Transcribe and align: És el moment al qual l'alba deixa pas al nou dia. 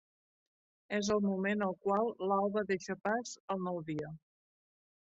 És 0.99 1.09
el 1.15 1.21
moment 1.25 1.61
al 1.65 1.75
qual 1.85 2.09
l'alba 2.31 2.65
deixa 2.73 2.99
pas 3.09 3.37
al 3.57 3.65
nou 3.69 3.81
dia. 3.93 4.13